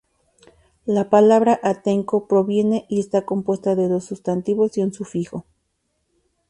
[0.87, 5.45] La palabra Atenco, proviene y está compuesta de dos sustantivos y un sufijo.